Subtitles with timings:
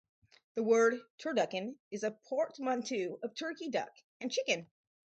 [0.55, 4.67] The word "turducken" is a portmanteau of "turkey", "duck", and "chicken".